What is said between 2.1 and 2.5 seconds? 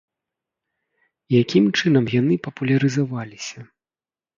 яны